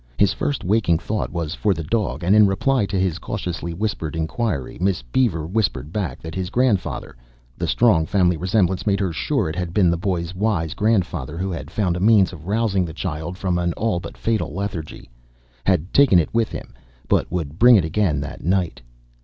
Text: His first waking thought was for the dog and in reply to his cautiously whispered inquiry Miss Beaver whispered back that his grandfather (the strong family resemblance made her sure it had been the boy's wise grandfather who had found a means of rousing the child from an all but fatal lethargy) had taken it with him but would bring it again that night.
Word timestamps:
His 0.17 0.33
first 0.33 0.63
waking 0.63 0.97
thought 0.97 1.31
was 1.31 1.53
for 1.53 1.75
the 1.75 1.83
dog 1.83 2.23
and 2.23 2.35
in 2.35 2.47
reply 2.47 2.87
to 2.87 2.99
his 2.99 3.19
cautiously 3.19 3.71
whispered 3.71 4.15
inquiry 4.15 4.79
Miss 4.81 5.03
Beaver 5.03 5.45
whispered 5.45 5.93
back 5.93 6.23
that 6.23 6.33
his 6.33 6.49
grandfather 6.49 7.15
(the 7.55 7.67
strong 7.67 8.07
family 8.07 8.35
resemblance 8.35 8.87
made 8.87 8.99
her 8.99 9.13
sure 9.13 9.47
it 9.47 9.55
had 9.55 9.75
been 9.75 9.91
the 9.91 9.97
boy's 9.99 10.33
wise 10.33 10.73
grandfather 10.73 11.37
who 11.37 11.51
had 11.51 11.69
found 11.69 11.95
a 11.95 11.99
means 11.99 12.33
of 12.33 12.47
rousing 12.47 12.83
the 12.83 12.93
child 12.93 13.37
from 13.37 13.59
an 13.59 13.73
all 13.73 13.99
but 13.99 14.17
fatal 14.17 14.51
lethargy) 14.55 15.07
had 15.63 15.93
taken 15.93 16.17
it 16.17 16.33
with 16.33 16.49
him 16.49 16.73
but 17.07 17.31
would 17.31 17.59
bring 17.59 17.75
it 17.75 17.85
again 17.85 18.19
that 18.21 18.43
night. 18.43 18.81